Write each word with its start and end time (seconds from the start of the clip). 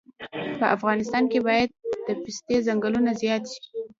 په 0.59 0.65
افغانستان 0.75 1.23
کې 1.31 1.39
باید 1.47 1.69
د 2.07 2.09
پستې 2.23 2.55
ځنګلونه 2.67 3.11
زیات 3.21 3.43
شي 3.53 3.63